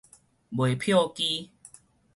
[0.51, 1.51] 賣票機